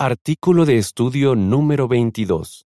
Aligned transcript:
Artículo 0.00 0.64
de 0.64 0.78
estudio 0.78 1.34
número 1.34 1.88
22. 1.88 2.68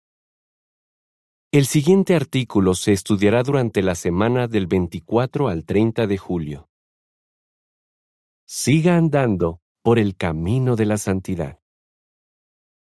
El 1.50 1.66
siguiente 1.66 2.14
artículo 2.14 2.76
se 2.76 2.92
estudiará 2.92 3.42
durante 3.42 3.82
la 3.82 3.96
semana 3.96 4.46
del 4.46 4.68
24 4.68 5.48
al 5.48 5.64
30 5.64 6.06
de 6.06 6.18
julio. 6.18 6.68
Siga 8.46 8.96
andando 8.96 9.58
por 9.82 9.98
el 9.98 10.16
camino 10.16 10.76
de 10.76 10.86
la 10.86 10.98
santidad. 10.98 11.58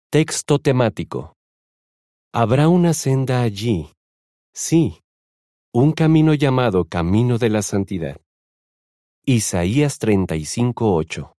Texto 0.08 0.60
temático. 0.60 1.34
Habrá 2.32 2.68
una 2.68 2.94
senda 2.94 3.42
allí. 3.42 3.90
Sí, 4.54 5.00
un 5.74 5.90
camino 5.90 6.32
llamado 6.34 6.84
Camino 6.84 7.38
de 7.38 7.50
la 7.50 7.62
Santidad. 7.62 8.20
Isaías 9.26 9.98
35:8. 9.98 11.37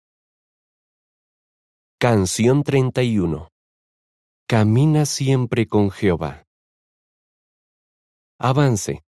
Canción 2.02 2.64
31. 2.64 3.50
Camina 4.48 5.06
siempre 5.06 5.68
con 5.68 5.92
Jehová. 5.92 6.46
Avance. 8.40 9.04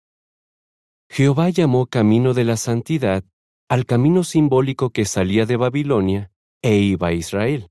Jehová 1.10 1.50
llamó 1.50 1.88
camino 1.88 2.34
de 2.34 2.46
la 2.46 2.56
santidad 2.56 3.26
al 3.68 3.86
camino 3.86 4.24
simbólico 4.24 4.92
que 4.92 5.04
salía 5.04 5.46
de 5.46 5.58
Babilonia 5.58 6.32
e 6.62 6.78
iba 6.78 7.10
a 7.10 7.12
Israel. 7.12 7.68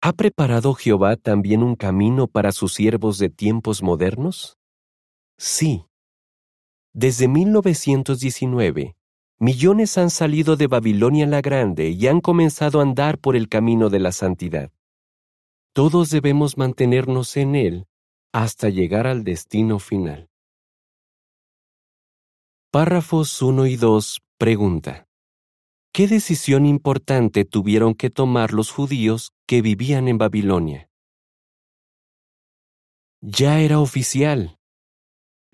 ¿Ha 0.00 0.14
preparado 0.14 0.72
Jehová 0.72 1.16
también 1.16 1.62
un 1.62 1.76
camino 1.76 2.26
para 2.26 2.52
sus 2.52 2.72
siervos 2.72 3.18
de 3.18 3.28
tiempos 3.28 3.82
modernos? 3.82 4.56
Sí. 5.36 5.84
Desde 6.94 7.28
1919, 7.28 8.96
millones 9.44 9.98
han 9.98 10.08
salido 10.08 10.56
de 10.56 10.68
Babilonia 10.68 11.26
la 11.26 11.42
Grande 11.42 11.90
y 11.90 12.06
han 12.06 12.22
comenzado 12.22 12.80
a 12.80 12.82
andar 12.82 13.18
por 13.18 13.36
el 13.36 13.50
camino 13.50 13.90
de 13.90 14.00
la 14.00 14.10
santidad. 14.10 14.72
Todos 15.74 16.08
debemos 16.08 16.56
mantenernos 16.56 17.36
en 17.36 17.54
él 17.54 17.86
hasta 18.32 18.70
llegar 18.70 19.06
al 19.06 19.22
destino 19.22 19.78
final. 19.78 20.30
Párrafos 22.70 23.42
1 23.42 23.66
y 23.66 23.76
2 23.76 24.22
pregunta. 24.38 25.06
¿Qué 25.92 26.08
decisión 26.08 26.64
importante 26.64 27.44
tuvieron 27.44 27.94
que 27.94 28.08
tomar 28.08 28.54
los 28.54 28.72
judíos 28.72 29.34
que 29.46 29.60
vivían 29.60 30.08
en 30.08 30.16
Babilonia? 30.16 30.88
Ya 33.20 33.60
era 33.60 33.78
oficial. 33.78 34.58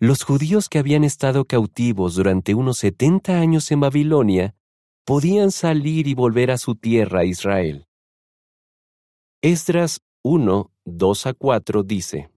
Los 0.02 0.22
judíos 0.22 0.70
que 0.70 0.78
habían 0.78 1.04
estado 1.04 1.44
cautivos 1.44 2.14
durante 2.14 2.54
unos 2.54 2.78
70 2.78 3.38
años 3.38 3.70
en 3.70 3.80
Babilonia 3.80 4.56
podían 5.04 5.50
salir 5.50 6.06
y 6.06 6.14
volver 6.14 6.50
a 6.50 6.56
su 6.56 6.74
tierra 6.74 7.26
Israel. 7.26 7.86
Esdras 9.42 10.00
1, 10.22 10.72
2 10.86 11.26
a 11.26 11.34
4 11.34 11.82
dice, 11.82 12.30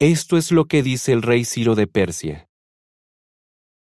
Esto 0.00 0.36
es 0.36 0.50
lo 0.50 0.64
que 0.64 0.82
dice 0.82 1.12
el 1.12 1.22
rey 1.22 1.44
Ciro 1.44 1.76
de 1.76 1.86
Persia. 1.86 2.48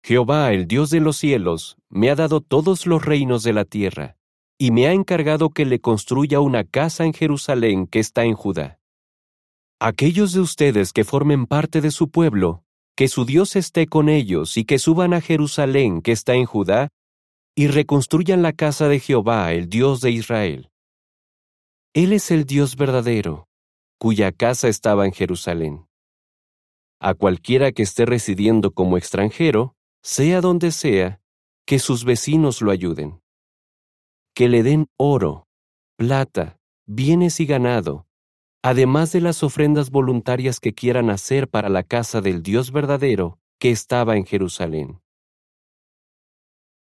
Jehová, 0.05 0.53
el 0.53 0.69
Dios 0.69 0.91
de 0.91 1.01
los 1.01 1.17
cielos, 1.17 1.77
me 1.89 2.11
ha 2.11 2.15
dado 2.15 2.41
todos 2.41 2.87
los 2.87 3.05
reinos 3.05 3.43
de 3.43 3.55
la 3.55 3.65
tierra, 3.65 4.17
y 4.57 4.71
me 4.71 4.87
ha 4.87 4.93
encargado 4.93 5.51
que 5.51 5.65
le 5.65 5.81
construya 5.81 6.39
una 6.39 6.63
casa 6.63 7.07
en 7.07 7.13
Jerusalén 7.13 7.89
que 7.89 7.99
está 7.99 8.23
en 8.23 8.35
Judá. 8.35 8.79
Aquellos 9.87 10.33
de 10.33 10.41
ustedes 10.41 10.95
que 10.95 11.05
formen 11.05 11.45
parte 11.45 11.83
de 11.83 11.91
su 11.91 12.09
pueblo, 12.09 12.65
que 12.97 13.07
su 13.07 13.27
Dios 13.27 13.55
esté 13.55 13.87
con 13.87 14.09
ellos 14.09 14.57
y 14.57 14.65
que 14.65 14.79
suban 14.79 15.13
a 15.13 15.21
Jerusalén 15.21 16.01
que 16.01 16.13
está 16.13 16.33
en 16.33 16.47
Judá, 16.47 16.89
y 17.55 17.67
reconstruyan 17.67 18.41
la 18.41 18.55
casa 18.55 18.89
de 18.89 18.99
Jehová, 18.99 19.53
el 19.53 19.69
Dios 19.69 20.01
de 20.01 20.11
Israel. 20.11 20.71
Él 21.93 22.15
es 22.15 22.31
el 22.31 22.47
Dios 22.47 22.77
verdadero, 22.77 23.47
cuya 23.99 24.33
casa 24.33 24.69
estaba 24.69 25.05
en 25.05 25.13
Jerusalén. 25.13 25.87
A 26.99 27.13
cualquiera 27.13 27.71
que 27.71 27.83
esté 27.83 28.07
residiendo 28.07 28.71
como 28.73 28.97
extranjero, 28.97 29.77
sea 30.03 30.41
donde 30.41 30.73
sea, 30.73 31.21
que 31.67 31.79
sus 31.79 32.07
vecinos 32.07 32.63
lo 32.63 32.71
ayuden. 32.71 33.21
Que 34.35 34.49
le 34.49 34.63
den 34.63 34.87
oro, 34.97 35.47
plata, 35.99 36.57
bienes 36.87 37.39
y 37.39 37.45
ganado, 37.45 38.07
además 38.65 39.13
de 39.13 39.21
las 39.21 39.43
ofrendas 39.43 39.91
voluntarias 39.91 40.59
que 40.59 40.73
quieran 40.73 41.11
hacer 41.11 41.51
para 41.51 41.69
la 41.69 41.83
casa 41.83 42.23
del 42.23 42.43
Dios 42.43 42.73
verdadero 42.73 43.39
que 43.59 43.71
estaba 43.71 44.17
en 44.17 44.25
Jerusalén. 44.25 45.03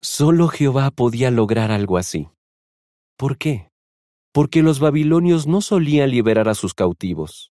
Solo 0.01 0.47
Jehová 0.47 0.89
podía 0.89 1.29
lograr 1.29 1.69
algo 1.69 1.99
así. 1.99 2.27
¿Por 3.17 3.37
qué? 3.37 3.69
Porque 4.33 4.63
los 4.63 4.79
babilonios 4.79 5.45
no 5.45 5.61
solían 5.61 6.09
liberar 6.09 6.49
a 6.49 6.55
sus 6.55 6.73
cautivos. 6.73 7.51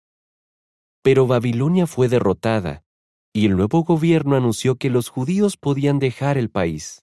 Pero 1.03 1.27
Babilonia 1.27 1.87
fue 1.87 2.11
derrotada, 2.11 2.84
y 3.33 3.47
el 3.47 3.56
nuevo 3.56 3.83
gobierno 3.83 4.37
anunció 4.37 4.77
que 4.77 4.91
los 4.91 5.09
judíos 5.09 5.56
podían 5.56 5.99
dejar 5.99 6.37
el 6.37 6.50
país. 6.50 7.03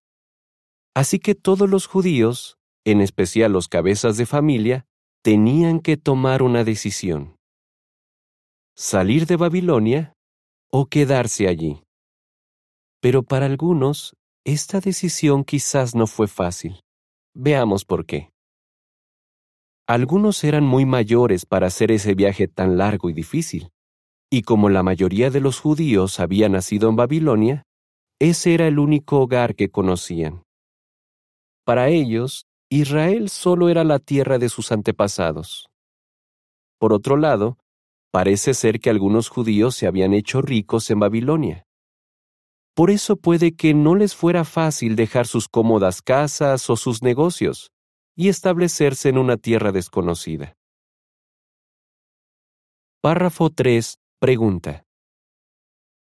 Así 0.94 1.18
que 1.18 1.34
todos 1.34 1.68
los 1.68 1.88
judíos, 1.88 2.60
en 2.86 3.02
especial 3.02 3.52
los 3.52 3.68
cabezas 3.68 4.16
de 4.18 4.28
familia, 4.28 4.86
tenían 5.22 5.80
que 5.80 5.98
tomar 5.98 6.42
una 6.42 6.64
decisión. 6.64 7.36
Salir 8.76 9.26
de 9.26 9.36
Babilonia 9.36 10.14
o 10.72 10.86
quedarse 10.86 11.48
allí. 11.48 11.84
Pero 13.02 13.24
para 13.24 13.46
algunos, 13.46 14.16
esta 14.46 14.80
decisión 14.80 15.44
quizás 15.44 15.96
no 15.96 16.08
fue 16.08 16.28
fácil. 16.28 16.80
Veamos 17.34 17.84
por 17.84 18.06
qué. 18.06 18.30
Algunos 19.88 20.44
eran 20.44 20.64
muy 20.64 20.86
mayores 20.86 21.46
para 21.46 21.68
hacer 21.68 21.92
ese 21.92 22.14
viaje 22.14 22.48
tan 22.48 22.78
largo 22.78 23.10
y 23.10 23.14
difícil, 23.14 23.70
y 24.32 24.44
como 24.44 24.70
la 24.70 24.84
mayoría 24.84 25.32
de 25.32 25.42
los 25.42 25.60
judíos 25.60 26.20
había 26.20 26.48
nacido 26.48 26.90
en 26.90 26.96
Babilonia, 26.96 27.64
ese 28.20 28.54
era 28.54 28.68
el 28.68 28.80
único 28.80 29.20
hogar 29.22 29.56
que 29.56 29.70
conocían. 29.70 30.44
Para 31.66 31.90
ellos, 31.90 32.46
Israel 32.72 33.30
solo 33.30 33.70
era 33.70 33.84
la 33.84 33.98
tierra 33.98 34.38
de 34.38 34.48
sus 34.48 34.72
antepasados. 34.72 35.70
Por 36.78 36.94
otro 36.94 37.18
lado, 37.18 37.58
parece 38.12 38.54
ser 38.54 38.80
que 38.80 38.92
algunos 38.92 39.28
judíos 39.28 39.76
se 39.76 39.88
habían 39.88 40.14
hecho 40.14 40.44
ricos 40.44 40.92
en 40.92 41.00
Babilonia. 41.00 41.66
Por 42.76 42.92
eso 42.92 43.16
puede 43.16 43.56
que 43.56 43.74
no 43.74 43.96
les 43.96 44.16
fuera 44.16 44.46
fácil 44.46 44.96
dejar 44.96 45.26
sus 45.26 45.48
cómodas 45.48 46.04
casas 46.04 46.70
o 46.70 46.76
sus 46.76 47.02
negocios 47.02 47.72
y 48.16 48.30
establecerse 48.30 49.10
en 49.10 49.18
una 49.18 49.38
tierra 49.38 49.72
desconocida. 49.72 50.54
Párrafo 53.02 53.50
3. 53.50 53.98
Pregunta. 54.20 54.84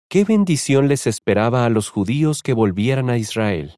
¿Qué 0.09 0.25
bendición 0.25 0.89
les 0.89 1.07
esperaba 1.07 1.67
a 1.67 1.69
los 1.69 1.91
judíos 1.91 2.43
que 2.43 2.55
volvieran 2.55 3.11
a 3.11 3.19
Israel? 3.19 3.77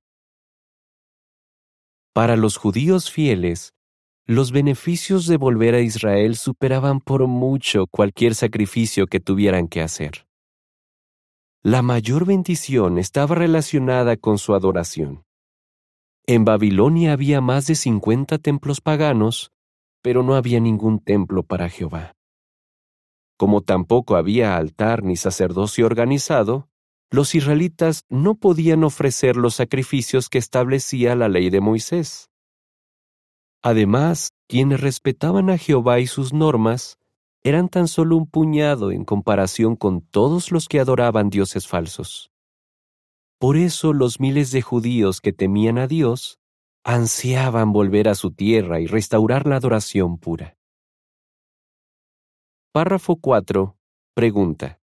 Para 2.17 2.35
los 2.35 2.57
judíos 2.57 3.11
fieles, 3.11 3.75
los 4.25 4.51
beneficios 4.51 5.27
de 5.27 5.37
volver 5.37 5.75
a 5.75 5.83
Israel 5.83 6.37
superaban 6.37 6.99
por 6.99 7.27
mucho 7.27 7.87
cualquier 7.89 8.35
sacrificio 8.35 9.07
que 9.07 9.21
tuvieran 9.21 9.69
que 9.69 9.83
hacer. 9.83 10.27
La 11.63 11.83
mayor 11.83 12.25
bendición 12.25 12.97
estaba 12.97 13.35
relacionada 13.35 14.17
con 14.17 14.39
su 14.39 14.55
adoración. 14.55 15.25
En 16.27 16.47
Babilonia 16.47 17.13
había 17.13 17.43
más 17.43 17.67
de 17.67 17.75
50 17.75 18.39
templos 18.39 18.81
paganos, 18.81 19.53
pero 20.01 20.23
no 20.23 20.37
había 20.37 20.59
ningún 20.59 21.01
templo 21.01 21.43
para 21.43 21.69
Jehová. 21.69 22.15
Como 23.37 23.61
tampoco 23.61 24.17
había 24.17 24.57
altar 24.57 25.03
ni 25.03 25.17
sacerdocio 25.17 25.85
organizado, 25.85 26.71
los 27.11 27.35
israelitas 27.35 28.05
no 28.09 28.35
podían 28.35 28.85
ofrecer 28.85 29.37
los 29.37 29.55
sacrificios 29.55 30.29
que 30.29 30.39
establecía 30.39 31.15
la 31.15 31.29
ley 31.29 31.51
de 31.51 31.61
Moisés. 31.61 32.31
Además, 33.63 34.31
quienes 34.49 34.81
respetaban 34.81 35.51
a 35.51 35.59
Jehová 35.59 36.01
y 36.01 36.07
sus 36.07 36.33
normas 36.33 36.99
eran 37.43 37.69
tan 37.69 37.89
solo 37.89 38.17
un 38.17 38.27
puñado 38.27 38.91
en 38.91 39.05
comparación 39.05 39.77
con 39.77 40.01
todos 40.01 40.51
los 40.51 40.69
que 40.69 40.81
adoraban 40.81 41.31
dioses 41.31 41.69
falsos. 41.69 42.31
Por 43.39 43.57
eso 43.57 43.93
los 43.93 44.19
miles 44.19 44.51
de 44.51 44.63
judíos 44.63 45.21
que 45.21 45.33
temían 45.33 45.79
a 45.79 45.87
Dios 45.87 46.39
ansiaban 46.85 47.73
volver 47.73 48.09
a 48.09 48.15
su 48.15 48.33
tierra 48.33 48.81
y 48.81 48.87
restaurar 48.87 49.47
la 49.47 49.57
adoración 49.57 50.19
pura. 50.19 50.57
Párrafo 52.73 53.17
4. 53.17 53.77
Pregunta. 54.15 54.81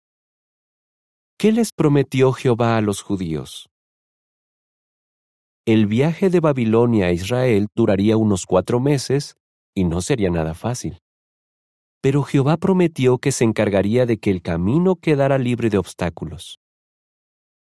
¿Qué 1.43 1.51
les 1.51 1.73
prometió 1.73 2.33
Jehová 2.33 2.77
a 2.77 2.81
los 2.81 3.03
judíos? 3.03 3.69
El 5.67 5.89
viaje 5.89 6.31
de 6.31 6.39
Babilonia 6.39 7.07
a 7.07 7.13
Israel 7.13 7.67
duraría 7.75 8.17
unos 8.17 8.47
cuatro 8.47 8.79
meses 8.79 9.35
y 9.75 9.83
no 9.83 10.03
sería 10.03 10.31
nada 10.31 10.55
fácil. 10.55 11.01
Pero 12.01 12.23
Jehová 12.23 12.59
prometió 12.59 13.19
que 13.19 13.33
se 13.33 13.43
encargaría 13.43 14.07
de 14.07 14.19
que 14.19 14.31
el 14.31 14.41
camino 14.41 14.95
quedara 14.95 15.37
libre 15.37 15.69
de 15.69 15.79
obstáculos. 15.79 16.61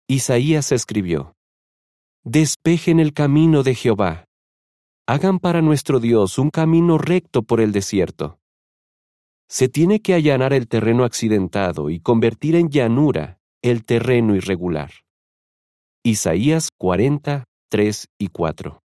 Isaías 0.07 0.71
escribió, 0.71 1.33
Despejen 2.25 3.01
el 3.01 3.15
camino 3.15 3.63
de 3.63 3.75
Jehová, 3.75 4.27
Hagan 5.07 5.39
para 5.39 5.63
nuestro 5.63 5.99
Dios 5.99 6.39
un 6.39 6.51
camino 6.51 6.99
recto 6.99 7.43
por 7.43 7.63
el 7.63 7.73
desierto. 7.73 8.39
Se 9.49 9.71
tiene 9.71 10.03
que 10.03 10.13
allanar 10.13 10.53
el 10.53 10.69
terreno 10.69 11.05
accidentado 11.05 11.89
y 11.89 12.01
convertir 12.01 12.55
en 12.55 12.69
llanura 12.69 13.39
el 13.63 13.85
terreno 13.85 14.35
irregular. 14.35 14.91
Isaías 16.05 16.69
40, 16.79 17.45
3 17.71 18.07
y 18.19 18.27
4. 18.27 18.81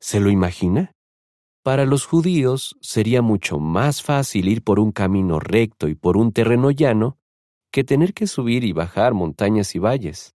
¿Se 0.00 0.18
lo 0.18 0.30
imagina? 0.30 0.92
Para 1.62 1.86
los 1.86 2.04
judíos 2.04 2.76
sería 2.80 3.22
mucho 3.22 3.60
más 3.60 4.02
fácil 4.02 4.48
ir 4.48 4.64
por 4.64 4.80
un 4.80 4.90
camino 4.90 5.38
recto 5.38 5.86
y 5.86 5.94
por 5.94 6.16
un 6.16 6.32
terreno 6.32 6.72
llano 6.72 7.18
que 7.70 7.84
tener 7.84 8.12
que 8.12 8.26
subir 8.26 8.64
y 8.64 8.72
bajar 8.72 9.14
montañas 9.14 9.74
y 9.76 9.78
valles. 9.78 10.34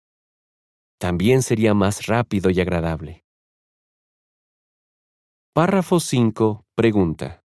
También 0.97 1.41
sería 1.41 1.73
más 1.73 2.05
rápido 2.05 2.49
y 2.51 2.61
agradable. 2.61 3.25
Párrafo 5.53 5.99
5. 5.99 6.65
Pregunta. 6.75 7.42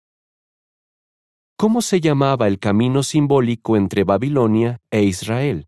¿Cómo 1.60 1.82
se 1.82 2.00
llamaba 2.00 2.46
el 2.46 2.60
camino 2.60 3.02
simbólico 3.02 3.76
entre 3.76 4.04
Babilonia 4.04 4.80
e 4.92 5.02
Israel? 5.02 5.66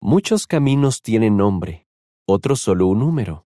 Muchos 0.00 0.46
caminos 0.46 1.02
tienen 1.02 1.36
nombre, 1.36 1.86
otros 2.26 2.60
solo 2.62 2.86
un 2.86 3.00
número. 3.00 3.46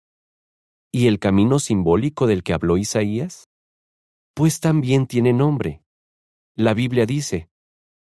¿Y 0.92 1.06
el 1.06 1.18
camino 1.18 1.58
simbólico 1.58 2.26
del 2.26 2.42
que 2.42 2.52
habló 2.52 2.76
Isaías? 2.76 3.48
Pues 4.34 4.60
también 4.60 5.06
tiene 5.06 5.32
nombre. 5.32 5.82
La 6.56 6.74
Biblia 6.74 7.06
dice, 7.06 7.48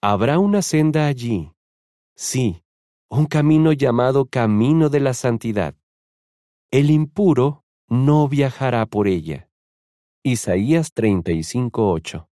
habrá 0.02 0.40
una 0.40 0.62
senda 0.62 1.08
allí. 1.08 1.54
Sí, 2.18 2.66
un 3.10 3.28
camino 3.28 3.72
llamado 3.72 4.26
camino 4.26 4.90
de 4.90 5.00
la 5.00 5.14
santidad. 5.14 5.74
El 6.70 6.92
impuro 6.92 7.64
no 7.88 8.28
viajará 8.28 8.86
por 8.88 9.08
ella. 9.08 9.50
Isaías 10.26 10.94
35:8. 10.94 12.30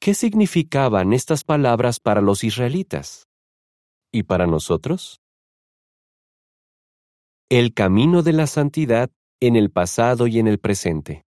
¿Qué 0.00 0.14
significaban 0.14 1.12
estas 1.12 1.44
palabras 1.44 2.00
para 2.00 2.22
los 2.22 2.42
israelitas? 2.42 3.28
¿Y 4.10 4.22
para 4.22 4.46
nosotros? 4.46 5.20
El 7.50 7.74
camino 7.74 8.22
de 8.22 8.32
la 8.32 8.46
santidad 8.46 9.10
en 9.40 9.56
el 9.56 9.70
pasado 9.70 10.26
y 10.26 10.38
en 10.38 10.46
el 10.48 10.58
presente. 10.58 11.26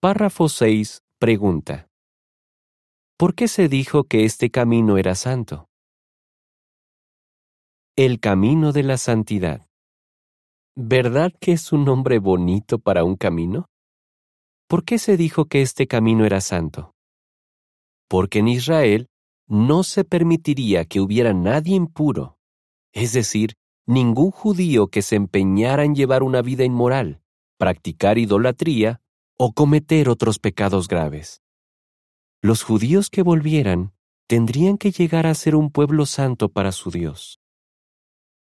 Párrafo 0.00 0.48
6. 0.48 1.02
Pregunta. 1.18 1.88
¿Por 3.18 3.34
qué 3.34 3.48
se 3.48 3.68
dijo 3.68 4.04
que 4.04 4.24
este 4.24 4.52
camino 4.52 4.96
era 4.96 5.16
santo? 5.16 5.68
El 7.96 8.20
camino 8.20 8.70
de 8.70 8.84
la 8.84 8.96
santidad. 8.96 9.66
¿Verdad 10.78 11.32
que 11.40 11.52
es 11.52 11.72
un 11.72 11.86
nombre 11.86 12.18
bonito 12.18 12.78
para 12.78 13.02
un 13.02 13.16
camino? 13.16 13.70
¿Por 14.68 14.84
qué 14.84 14.98
se 14.98 15.16
dijo 15.16 15.46
que 15.46 15.62
este 15.62 15.86
camino 15.86 16.26
era 16.26 16.42
santo? 16.42 16.94
Porque 18.10 18.40
en 18.40 18.48
Israel 18.48 19.08
no 19.48 19.84
se 19.84 20.04
permitiría 20.04 20.84
que 20.84 21.00
hubiera 21.00 21.32
nadie 21.32 21.74
impuro, 21.74 22.36
es 22.92 23.14
decir, 23.14 23.54
ningún 23.86 24.30
judío 24.30 24.88
que 24.88 25.00
se 25.00 25.16
empeñara 25.16 25.84
en 25.84 25.94
llevar 25.94 26.22
una 26.22 26.42
vida 26.42 26.64
inmoral, 26.64 27.22
practicar 27.56 28.18
idolatría 28.18 29.00
o 29.38 29.54
cometer 29.54 30.10
otros 30.10 30.38
pecados 30.38 30.88
graves. 30.88 31.40
Los 32.42 32.62
judíos 32.62 33.08
que 33.08 33.22
volvieran 33.22 33.94
tendrían 34.26 34.76
que 34.76 34.90
llegar 34.90 35.26
a 35.26 35.32
ser 35.32 35.56
un 35.56 35.70
pueblo 35.70 36.04
santo 36.04 36.50
para 36.50 36.70
su 36.70 36.90
Dios. 36.90 37.40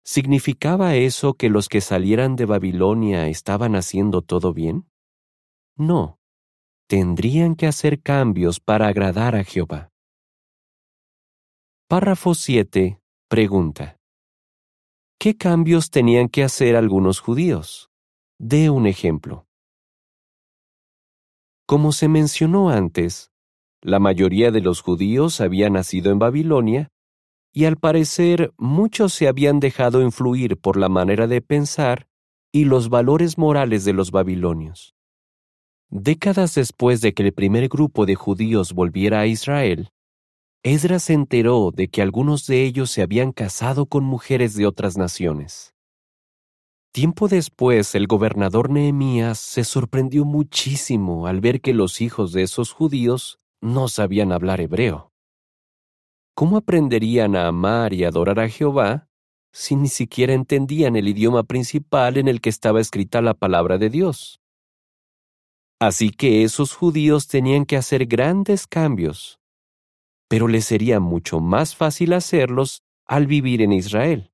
¿Significaba 0.08 0.94
eso 0.94 1.34
que 1.34 1.50
los 1.50 1.68
que 1.68 1.80
salieran 1.80 2.36
de 2.36 2.44
Babilonia 2.44 3.26
estaban 3.26 3.74
haciendo 3.74 4.22
todo 4.22 4.54
bien? 4.54 4.88
No. 5.76 6.20
Tendrían 6.86 7.56
que 7.56 7.66
hacer 7.66 8.00
cambios 8.00 8.60
para 8.60 8.86
agradar 8.86 9.34
a 9.34 9.42
Jehová. 9.42 9.90
Párrafo 11.88 12.36
7. 12.36 13.00
Pregunta. 13.28 13.98
¿Qué 15.18 15.36
cambios 15.36 15.90
tenían 15.90 16.28
que 16.28 16.44
hacer 16.44 16.76
algunos 16.76 17.18
judíos? 17.18 17.90
Dé 18.38 18.70
un 18.70 18.86
ejemplo. 18.86 19.48
Como 21.66 21.90
se 21.90 22.06
mencionó 22.06 22.70
antes, 22.70 23.32
la 23.82 23.98
mayoría 23.98 24.52
de 24.52 24.60
los 24.60 24.82
judíos 24.82 25.40
había 25.40 25.68
nacido 25.68 26.12
en 26.12 26.20
Babilonia 26.20 26.92
y 27.56 27.64
al 27.64 27.78
parecer 27.78 28.52
muchos 28.58 29.14
se 29.14 29.28
habían 29.28 29.60
dejado 29.60 30.02
influir 30.02 30.58
por 30.58 30.76
la 30.76 30.90
manera 30.90 31.26
de 31.26 31.40
pensar 31.40 32.06
y 32.52 32.66
los 32.66 32.90
valores 32.90 33.38
morales 33.38 33.86
de 33.86 33.94
los 33.94 34.10
babilonios. 34.10 34.94
Décadas 35.88 36.54
después 36.54 37.00
de 37.00 37.14
que 37.14 37.22
el 37.22 37.32
primer 37.32 37.68
grupo 37.68 38.04
de 38.04 38.14
judíos 38.14 38.74
volviera 38.74 39.20
a 39.20 39.26
Israel, 39.26 39.88
Esdras 40.62 41.04
se 41.04 41.14
enteró 41.14 41.70
de 41.74 41.88
que 41.88 42.02
algunos 42.02 42.46
de 42.46 42.62
ellos 42.62 42.90
se 42.90 43.00
habían 43.00 43.32
casado 43.32 43.86
con 43.86 44.04
mujeres 44.04 44.54
de 44.54 44.66
otras 44.66 44.98
naciones. 44.98 45.72
Tiempo 46.92 47.26
después, 47.26 47.94
el 47.94 48.06
gobernador 48.06 48.68
Nehemías 48.68 49.38
se 49.38 49.64
sorprendió 49.64 50.26
muchísimo 50.26 51.26
al 51.26 51.40
ver 51.40 51.62
que 51.62 51.72
los 51.72 52.02
hijos 52.02 52.32
de 52.32 52.42
esos 52.42 52.72
judíos 52.72 53.38
no 53.62 53.88
sabían 53.88 54.30
hablar 54.30 54.60
hebreo. 54.60 55.15
¿Cómo 56.36 56.58
aprenderían 56.58 57.34
a 57.34 57.46
amar 57.46 57.94
y 57.94 58.04
adorar 58.04 58.40
a 58.40 58.50
Jehová 58.50 59.08
si 59.54 59.74
ni 59.74 59.88
siquiera 59.88 60.34
entendían 60.34 60.94
el 60.94 61.08
idioma 61.08 61.44
principal 61.44 62.18
en 62.18 62.28
el 62.28 62.42
que 62.42 62.50
estaba 62.50 62.78
escrita 62.78 63.22
la 63.22 63.32
palabra 63.32 63.78
de 63.78 63.88
Dios? 63.88 64.38
Así 65.80 66.10
que 66.10 66.44
esos 66.44 66.74
judíos 66.74 67.26
tenían 67.26 67.64
que 67.64 67.78
hacer 67.78 68.04
grandes 68.04 68.66
cambios, 68.66 69.40
pero 70.28 70.46
les 70.46 70.66
sería 70.66 71.00
mucho 71.00 71.40
más 71.40 71.74
fácil 71.74 72.12
hacerlos 72.12 72.82
al 73.06 73.26
vivir 73.26 73.62
en 73.62 73.72
Israel, 73.72 74.30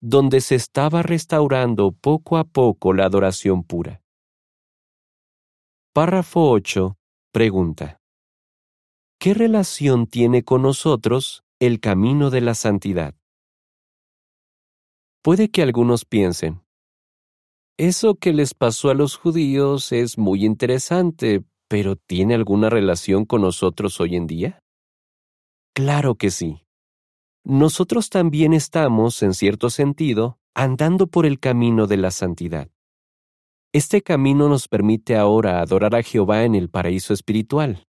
donde 0.00 0.40
se 0.40 0.56
estaba 0.56 1.04
restaurando 1.04 1.92
poco 1.92 2.36
a 2.36 2.42
poco 2.42 2.92
la 2.92 3.04
adoración 3.04 3.62
pura. 3.62 4.02
Párrafo 5.92 6.50
8. 6.50 6.96
Pregunta. 7.30 8.00
¿Qué 9.20 9.34
relación 9.34 10.08
tiene 10.08 10.42
con 10.42 10.62
nosotros 10.62 11.43
el 11.66 11.80
camino 11.80 12.30
de 12.30 12.40
la 12.40 12.54
santidad. 12.54 13.14
Puede 15.22 15.50
que 15.50 15.62
algunos 15.62 16.04
piensen, 16.04 16.64
eso 17.76 18.14
que 18.14 18.32
les 18.32 18.54
pasó 18.54 18.90
a 18.90 18.94
los 18.94 19.16
judíos 19.16 19.90
es 19.90 20.16
muy 20.16 20.44
interesante, 20.44 21.42
pero 21.66 21.96
¿tiene 21.96 22.34
alguna 22.34 22.70
relación 22.70 23.24
con 23.24 23.42
nosotros 23.42 24.00
hoy 24.00 24.14
en 24.14 24.28
día? 24.28 24.60
Claro 25.74 26.14
que 26.14 26.30
sí. 26.30 26.62
Nosotros 27.42 28.10
también 28.10 28.52
estamos, 28.52 29.24
en 29.24 29.34
cierto 29.34 29.70
sentido, 29.70 30.38
andando 30.54 31.08
por 31.08 31.26
el 31.26 31.40
camino 31.40 31.88
de 31.88 31.96
la 31.96 32.12
santidad. 32.12 32.70
Este 33.72 34.02
camino 34.02 34.48
nos 34.48 34.68
permite 34.68 35.16
ahora 35.16 35.60
adorar 35.60 35.96
a 35.96 36.02
Jehová 36.04 36.44
en 36.44 36.54
el 36.54 36.70
paraíso 36.70 37.12
espiritual. 37.12 37.88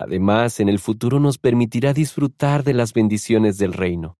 Además, 0.00 0.60
en 0.60 0.68
el 0.68 0.78
futuro 0.78 1.18
nos 1.18 1.38
permitirá 1.38 1.92
disfrutar 1.92 2.62
de 2.62 2.72
las 2.72 2.92
bendiciones 2.92 3.58
del 3.58 3.72
reino. 3.72 4.16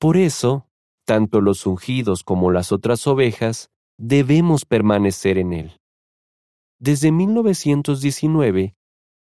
Por 0.00 0.16
eso, 0.16 0.66
tanto 1.04 1.40
los 1.40 1.64
ungidos 1.64 2.24
como 2.24 2.50
las 2.50 2.72
otras 2.72 3.06
ovejas 3.06 3.70
debemos 3.98 4.64
permanecer 4.64 5.38
en 5.38 5.52
él. 5.52 5.80
Desde 6.80 7.12
1919, 7.12 8.74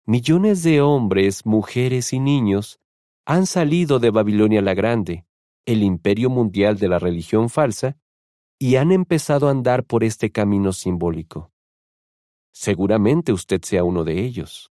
millones 0.06 0.63
de 0.63 0.82
hombres, 0.82 1.46
mujeres 1.46 2.13
y 2.13 2.20
niños 2.20 2.80
han 3.25 3.46
salido 3.46 4.00
de 4.00 4.10
Babilonia 4.10 4.62
la 4.63 4.74
Grande, 4.74 5.25
el 5.68 5.84
imperio 5.84 6.32
mundial 6.32 6.80
de 6.80 6.88
la 6.88 6.98
religión 6.98 7.50
falsa, 7.50 7.96
y 8.58 8.78
han 8.78 8.92
empezado 8.92 9.48
a 9.48 9.51
andar 9.51 9.84
por 9.84 10.04
este 10.04 10.32
camino 10.32 10.74
simbólico. 10.74 11.51
Seguramente 12.51 13.32
usted 13.32 13.62
sea 13.63 13.84
uno 13.84 14.04
de 14.04 14.20
ellos. 14.24 14.71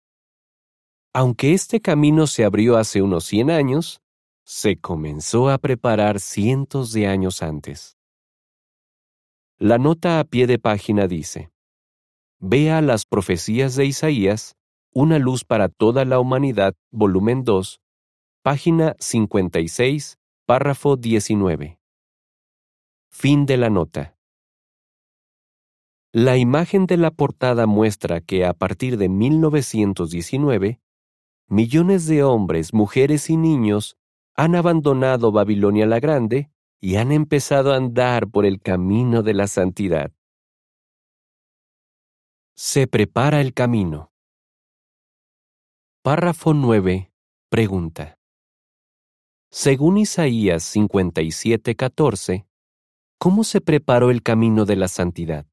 Aunque 1.18 1.54
este 1.54 1.80
camino 1.80 2.26
se 2.26 2.44
abrió 2.44 2.76
hace 2.76 3.00
unos 3.00 3.24
100 3.24 3.50
años, 3.50 4.02
se 4.44 4.76
comenzó 4.76 5.48
a 5.48 5.56
preparar 5.56 6.20
cientos 6.20 6.92
de 6.92 7.06
años 7.06 7.42
antes. 7.42 7.96
La 9.56 9.78
nota 9.78 10.20
a 10.20 10.24
pie 10.24 10.46
de 10.46 10.58
página 10.58 11.06
dice, 11.06 11.50
Vea 12.38 12.82
las 12.82 13.06
profecías 13.06 13.76
de 13.76 13.86
Isaías, 13.86 14.56
Una 14.92 15.18
luz 15.18 15.46
para 15.46 15.70
toda 15.70 16.04
la 16.04 16.20
humanidad, 16.20 16.74
volumen 16.90 17.44
2, 17.44 17.80
página 18.42 18.94
56, 18.98 20.18
párrafo 20.44 20.98
19. 20.98 21.78
Fin 23.08 23.46
de 23.46 23.56
la 23.56 23.70
nota. 23.70 24.18
La 26.12 26.36
imagen 26.36 26.84
de 26.84 26.98
la 26.98 27.10
portada 27.10 27.64
muestra 27.64 28.20
que 28.20 28.44
a 28.44 28.52
partir 28.52 28.98
de 28.98 29.08
1919, 29.08 30.78
millones 31.48 32.06
de 32.06 32.22
hombres, 32.22 32.74
mujeres 32.74 33.30
y 33.30 33.36
niños 33.36 33.96
han 34.34 34.54
abandonado 34.54 35.32
Babilonia 35.32 35.86
la 35.86 36.00
Grande 36.00 36.50
y 36.80 36.96
han 36.96 37.12
empezado 37.12 37.72
a 37.72 37.76
andar 37.76 38.28
por 38.28 38.44
el 38.44 38.60
camino 38.60 39.22
de 39.22 39.34
la 39.34 39.46
santidad. 39.46 40.12
Se 42.54 42.86
prepara 42.86 43.40
el 43.40 43.54
camino. 43.54 44.12
Párrafo 46.02 46.54
9. 46.54 47.12
Pregunta. 47.48 48.18
Según 49.50 49.98
Isaías 49.98 50.64
57:14, 50.74 52.46
¿cómo 53.18 53.44
se 53.44 53.60
preparó 53.60 54.10
el 54.10 54.22
camino 54.22 54.64
de 54.64 54.76
la 54.76 54.88
santidad? 54.88 55.46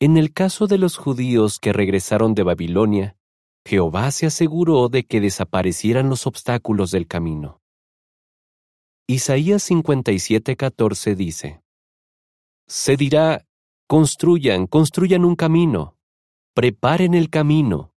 En 0.00 0.16
el 0.16 0.32
caso 0.32 0.66
de 0.66 0.78
los 0.78 0.96
judíos 0.96 1.58
que 1.58 1.72
regresaron 1.72 2.34
de 2.34 2.42
Babilonia, 2.44 3.17
Jehová 3.68 4.10
se 4.12 4.24
aseguró 4.24 4.88
de 4.88 5.04
que 5.04 5.20
desaparecieran 5.20 6.08
los 6.08 6.26
obstáculos 6.26 6.90
del 6.90 7.06
camino. 7.06 7.60
Isaías 9.06 9.70
57:14 9.70 11.14
dice, 11.14 11.60
Se 12.66 12.96
dirá, 12.96 13.46
construyan, 13.86 14.66
construyan 14.66 15.26
un 15.26 15.36
camino, 15.36 15.98
preparen 16.54 17.12
el 17.12 17.28
camino, 17.28 17.92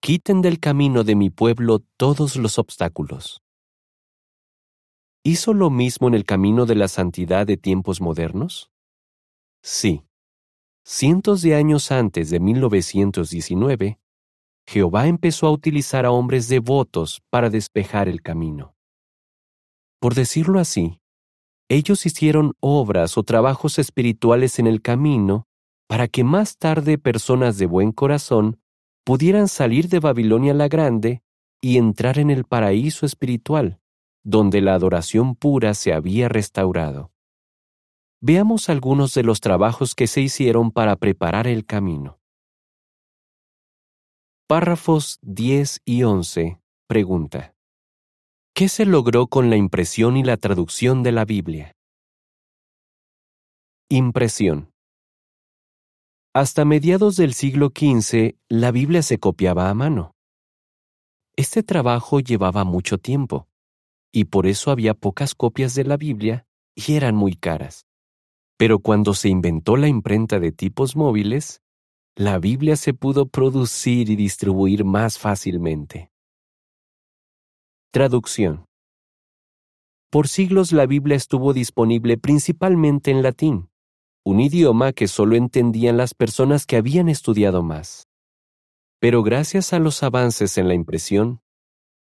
quiten 0.00 0.42
del 0.42 0.58
camino 0.58 1.04
de 1.04 1.14
mi 1.14 1.30
pueblo 1.30 1.84
todos 1.96 2.34
los 2.34 2.58
obstáculos. 2.58 3.40
¿Hizo 5.22 5.54
lo 5.54 5.70
mismo 5.70 6.08
en 6.08 6.14
el 6.14 6.24
camino 6.24 6.66
de 6.66 6.74
la 6.74 6.88
santidad 6.88 7.46
de 7.46 7.56
tiempos 7.56 8.00
modernos? 8.00 8.72
Sí. 9.62 10.02
Cientos 10.84 11.40
de 11.40 11.54
años 11.54 11.92
antes 11.92 12.30
de 12.30 12.40
1919, 12.40 14.00
Jehová 14.66 15.06
empezó 15.06 15.46
a 15.46 15.50
utilizar 15.50 16.06
a 16.06 16.10
hombres 16.10 16.48
devotos 16.48 17.22
para 17.30 17.50
despejar 17.50 18.08
el 18.08 18.22
camino. 18.22 18.74
Por 20.00 20.14
decirlo 20.14 20.58
así, 20.58 21.00
ellos 21.68 22.04
hicieron 22.06 22.52
obras 22.60 23.16
o 23.16 23.22
trabajos 23.22 23.78
espirituales 23.78 24.58
en 24.58 24.66
el 24.66 24.82
camino 24.82 25.46
para 25.86 26.08
que 26.08 26.24
más 26.24 26.58
tarde 26.58 26.98
personas 26.98 27.58
de 27.58 27.66
buen 27.66 27.92
corazón 27.92 28.60
pudieran 29.04 29.48
salir 29.48 29.88
de 29.88 30.00
Babilonia 30.00 30.54
la 30.54 30.68
Grande 30.68 31.22
y 31.60 31.78
entrar 31.78 32.18
en 32.18 32.30
el 32.30 32.44
paraíso 32.44 33.06
espiritual, 33.06 33.80
donde 34.22 34.60
la 34.60 34.74
adoración 34.74 35.34
pura 35.34 35.74
se 35.74 35.92
había 35.92 36.28
restaurado. 36.28 37.12
Veamos 38.20 38.68
algunos 38.68 39.12
de 39.14 39.22
los 39.22 39.40
trabajos 39.40 39.94
que 39.94 40.06
se 40.06 40.22
hicieron 40.22 40.70
para 40.70 40.96
preparar 40.96 41.46
el 41.46 41.66
camino. 41.66 42.18
Párrafos 44.46 45.18
10 45.22 45.80
y 45.86 46.02
11. 46.02 46.60
Pregunta. 46.86 47.54
¿Qué 48.54 48.68
se 48.68 48.84
logró 48.84 49.26
con 49.26 49.48
la 49.48 49.56
impresión 49.56 50.18
y 50.18 50.22
la 50.22 50.36
traducción 50.36 51.02
de 51.02 51.12
la 51.12 51.24
Biblia? 51.24 51.72
Impresión. 53.88 54.70
Hasta 56.34 56.66
mediados 56.66 57.16
del 57.16 57.32
siglo 57.32 57.68
XV, 57.74 58.36
la 58.50 58.70
Biblia 58.70 59.00
se 59.00 59.16
copiaba 59.18 59.70
a 59.70 59.74
mano. 59.74 60.12
Este 61.36 61.62
trabajo 61.62 62.20
llevaba 62.20 62.64
mucho 62.64 62.98
tiempo, 62.98 63.48
y 64.12 64.26
por 64.26 64.46
eso 64.46 64.70
había 64.70 64.92
pocas 64.92 65.34
copias 65.34 65.74
de 65.74 65.84
la 65.84 65.96
Biblia 65.96 66.46
y 66.74 66.96
eran 66.96 67.14
muy 67.14 67.34
caras. 67.34 67.86
Pero 68.58 68.78
cuando 68.80 69.14
se 69.14 69.30
inventó 69.30 69.78
la 69.78 69.88
imprenta 69.88 70.38
de 70.38 70.52
tipos 70.52 70.96
móviles, 70.96 71.62
la 72.16 72.38
Biblia 72.38 72.76
se 72.76 72.94
pudo 72.94 73.26
producir 73.26 74.08
y 74.08 74.14
distribuir 74.14 74.84
más 74.84 75.18
fácilmente. 75.18 76.12
Traducción. 77.90 78.66
Por 80.10 80.28
siglos 80.28 80.70
la 80.70 80.86
Biblia 80.86 81.16
estuvo 81.16 81.52
disponible 81.52 82.16
principalmente 82.16 83.10
en 83.10 83.22
latín 83.22 83.68
un 84.26 84.40
idioma 84.40 84.92
que 84.94 85.06
solo 85.06 85.36
entendían 85.36 85.98
las 85.98 86.14
personas 86.14 86.64
que 86.64 86.76
habían 86.76 87.10
estudiado 87.10 87.62
más. 87.62 88.08
Pero 88.98 89.22
gracias 89.22 89.74
a 89.74 89.78
los 89.78 90.02
avances 90.02 90.56
en 90.56 90.66
la 90.66 90.72
impresión, 90.72 91.42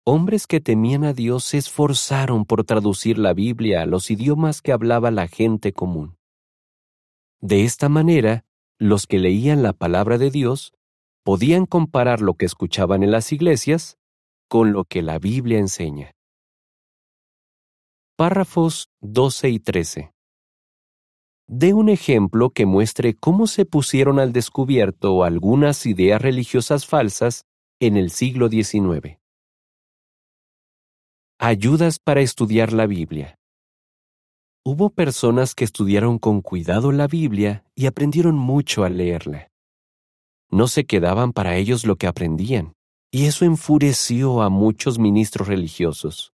hombres 0.05 0.49
que 0.49 0.61
temían 0.61 1.05
a 1.05 1.13
Dios 1.13 1.45
se 1.45 1.59
esforzaron 1.59 2.45
por 2.45 2.65
traducir 2.65 3.19
la 3.19 3.35
Biblia 3.35 3.83
a 3.83 3.87
los 3.87 4.11
idiomas 4.11 4.63
que 4.63 4.73
hablaba 4.73 5.13
la 5.13 5.29
gente 5.29 5.73
común. 5.73 6.17
De 7.41 7.63
esta 7.63 7.89
manera, 7.89 8.45
los 8.79 9.07
que 9.07 9.19
leían 9.19 9.63
la 9.63 9.73
palabra 9.73 10.19
de 10.19 10.31
Dios 10.31 10.73
podían 11.25 11.67
comparar 11.67 12.21
lo 12.21 12.35
que 12.35 12.47
escuchaban 12.47 13.03
en 13.03 13.11
las 13.11 13.33
iglesias 13.33 13.99
con 14.49 14.73
lo 14.73 14.85
que 14.85 15.03
la 15.03 15.19
Biblia 15.19 15.59
enseña. 15.59 16.13
Párrafos 18.17 18.89
12 19.01 19.51
y 19.51 19.61
13 19.61 20.13
dé 21.49 21.73
un 21.73 21.89
ejemplo 21.89 22.51
que 22.51 22.67
muestre 22.67 23.15
cómo 23.15 23.47
se 23.47 23.65
pusieron 23.65 24.21
al 24.21 24.33
descubierto 24.33 25.25
algunas 25.25 25.87
ideas 25.87 26.21
religiosas 26.21 26.87
falsas 26.87 27.47
en 27.81 27.97
el 27.97 28.11
siglo 28.11 28.49
XIX. 28.49 29.19
Ayudas 31.39 31.99
para 31.99 32.21
estudiar 32.21 32.73
la 32.73 32.87
Biblia. 32.87 33.38
Hubo 34.71 34.91
personas 34.91 35.55
que 35.55 35.65
estudiaron 35.65 36.19
con 36.19 36.43
cuidado 36.43 36.93
la 36.93 37.07
Biblia 37.07 37.65
y 37.75 37.87
aprendieron 37.87 38.37
mucho 38.37 38.85
al 38.85 38.99
leerla. 38.99 39.51
No 40.51 40.69
se 40.69 40.85
quedaban 40.85 41.33
para 41.33 41.57
ellos 41.57 41.87
lo 41.87 41.97
que 41.97 42.07
aprendían, 42.07 42.75
y 43.11 43.25
eso 43.25 43.47
enfureció 43.47 44.43
a 44.43 44.51
muchos 44.51 44.99
ministros 44.99 45.49
religiosos. 45.49 46.35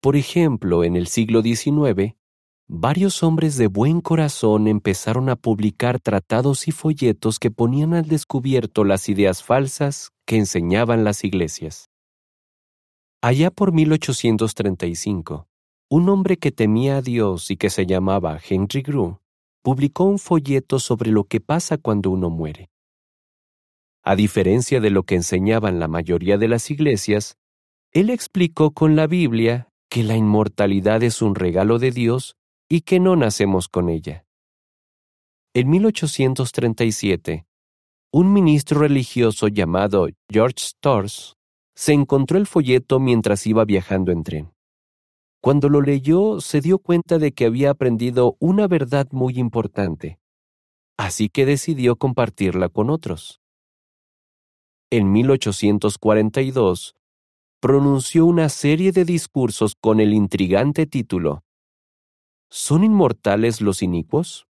Por 0.00 0.14
ejemplo, 0.14 0.84
en 0.84 0.94
el 0.94 1.08
siglo 1.08 1.42
XIX, 1.42 2.14
varios 2.68 3.24
hombres 3.24 3.56
de 3.56 3.66
buen 3.66 4.00
corazón 4.00 4.68
empezaron 4.68 5.28
a 5.28 5.34
publicar 5.34 5.98
tratados 5.98 6.68
y 6.68 6.70
folletos 6.70 7.40
que 7.40 7.50
ponían 7.50 7.94
al 7.94 8.06
descubierto 8.06 8.84
las 8.84 9.08
ideas 9.08 9.42
falsas 9.42 10.12
que 10.24 10.36
enseñaban 10.36 11.02
las 11.02 11.24
iglesias. 11.24 11.90
Allá 13.20 13.50
por 13.50 13.72
1835, 13.72 15.48
un 15.94 16.08
hombre 16.08 16.38
que 16.38 16.50
temía 16.50 16.96
a 16.96 17.02
Dios 17.02 17.52
y 17.52 17.56
que 17.56 17.70
se 17.70 17.86
llamaba 17.86 18.40
Henry 18.44 18.82
Grew 18.82 19.20
publicó 19.62 20.02
un 20.02 20.18
folleto 20.18 20.80
sobre 20.80 21.12
lo 21.12 21.22
que 21.22 21.38
pasa 21.38 21.78
cuando 21.78 22.10
uno 22.10 22.30
muere. 22.30 22.68
A 24.02 24.16
diferencia 24.16 24.80
de 24.80 24.90
lo 24.90 25.04
que 25.04 25.14
enseñaban 25.14 25.78
la 25.78 25.86
mayoría 25.86 26.36
de 26.36 26.48
las 26.48 26.68
iglesias, 26.72 27.38
él 27.92 28.10
explicó 28.10 28.72
con 28.72 28.96
la 28.96 29.06
Biblia 29.06 29.68
que 29.88 30.02
la 30.02 30.16
inmortalidad 30.16 31.00
es 31.04 31.22
un 31.22 31.36
regalo 31.36 31.78
de 31.78 31.92
Dios 31.92 32.34
y 32.68 32.80
que 32.80 32.98
no 32.98 33.14
nacemos 33.14 33.68
con 33.68 33.88
ella. 33.88 34.26
En 35.54 35.70
1837, 35.70 37.46
un 38.10 38.32
ministro 38.32 38.80
religioso 38.80 39.46
llamado 39.46 40.08
George 40.28 40.56
Storrs 40.58 41.36
se 41.76 41.92
encontró 41.92 42.36
el 42.36 42.48
folleto 42.48 42.98
mientras 42.98 43.46
iba 43.46 43.64
viajando 43.64 44.10
en 44.10 44.24
tren. 44.24 44.53
Cuando 45.44 45.68
lo 45.68 45.82
leyó, 45.82 46.40
se 46.40 46.62
dio 46.62 46.78
cuenta 46.78 47.18
de 47.18 47.32
que 47.32 47.44
había 47.44 47.68
aprendido 47.68 48.38
una 48.40 48.66
verdad 48.66 49.08
muy 49.10 49.38
importante, 49.38 50.18
así 50.96 51.28
que 51.28 51.44
decidió 51.44 51.96
compartirla 51.96 52.70
con 52.70 52.88
otros. 52.88 53.42
En 54.90 55.12
1842, 55.12 56.94
pronunció 57.60 58.24
una 58.24 58.48
serie 58.48 58.90
de 58.90 59.04
discursos 59.04 59.74
con 59.78 60.00
el 60.00 60.14
intrigante 60.14 60.86
título 60.86 61.42
¿Son 62.50 62.82
inmortales 62.82 63.60
los 63.60 63.82
inicuos? 63.82 64.46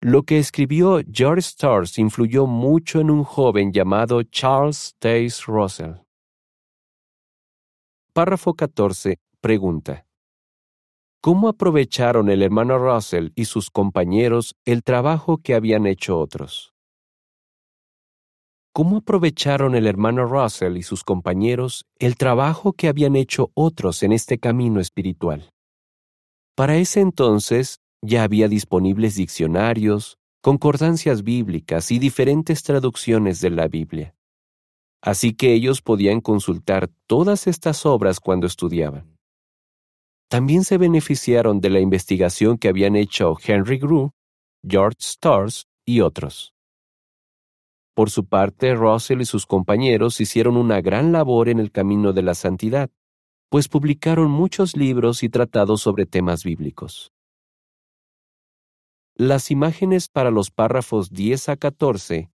Lo 0.00 0.24
que 0.24 0.40
escribió 0.40 1.02
George 1.08 1.38
Stars 1.38 2.00
influyó 2.00 2.48
mucho 2.48 3.00
en 3.00 3.12
un 3.12 3.22
joven 3.22 3.70
llamado 3.72 4.24
Charles 4.24 4.96
Taze 4.98 5.44
Russell. 5.46 5.92
Párrafo 8.12 8.54
14. 8.54 9.21
Pregunta. 9.42 10.06
¿Cómo 11.20 11.48
aprovecharon 11.48 12.30
el 12.30 12.42
hermano 12.42 12.78
Russell 12.78 13.30
y 13.34 13.46
sus 13.46 13.70
compañeros 13.70 14.54
el 14.64 14.84
trabajo 14.84 15.38
que 15.38 15.56
habían 15.56 15.88
hecho 15.88 16.20
otros? 16.20 16.74
¿Cómo 18.72 18.98
aprovecharon 18.98 19.74
el 19.74 19.88
hermano 19.88 20.26
Russell 20.26 20.76
y 20.76 20.84
sus 20.84 21.02
compañeros 21.02 21.86
el 21.98 22.16
trabajo 22.16 22.72
que 22.72 22.86
habían 22.86 23.16
hecho 23.16 23.50
otros 23.54 24.04
en 24.04 24.12
este 24.12 24.38
camino 24.38 24.78
espiritual? 24.78 25.50
Para 26.54 26.76
ese 26.76 27.00
entonces 27.00 27.80
ya 28.00 28.22
había 28.22 28.46
disponibles 28.46 29.16
diccionarios, 29.16 30.18
concordancias 30.40 31.24
bíblicas 31.24 31.90
y 31.90 31.98
diferentes 31.98 32.62
traducciones 32.62 33.40
de 33.40 33.50
la 33.50 33.66
Biblia. 33.66 34.14
Así 35.02 35.34
que 35.34 35.52
ellos 35.52 35.82
podían 35.82 36.20
consultar 36.20 36.92
todas 37.08 37.48
estas 37.48 37.84
obras 37.86 38.20
cuando 38.20 38.46
estudiaban. 38.46 39.12
También 40.32 40.64
se 40.64 40.78
beneficiaron 40.78 41.60
de 41.60 41.68
la 41.68 41.80
investigación 41.80 42.56
que 42.56 42.68
habían 42.68 42.96
hecho 42.96 43.36
Henry 43.44 43.76
Grew, 43.76 44.12
George 44.66 44.96
Stars 45.00 45.66
y 45.84 46.00
otros. 46.00 46.54
Por 47.94 48.08
su 48.08 48.24
parte, 48.24 48.74
Russell 48.74 49.20
y 49.20 49.26
sus 49.26 49.44
compañeros 49.44 50.22
hicieron 50.22 50.56
una 50.56 50.80
gran 50.80 51.12
labor 51.12 51.50
en 51.50 51.58
el 51.58 51.70
camino 51.70 52.14
de 52.14 52.22
la 52.22 52.32
santidad, 52.34 52.88
pues 53.50 53.68
publicaron 53.68 54.30
muchos 54.30 54.74
libros 54.74 55.22
y 55.22 55.28
tratados 55.28 55.82
sobre 55.82 56.06
temas 56.06 56.44
bíblicos. 56.44 57.12
Las 59.14 59.50
imágenes 59.50 60.08
para 60.08 60.30
los 60.30 60.50
párrafos 60.50 61.10
10 61.10 61.50
a 61.50 61.56
14 61.58 62.30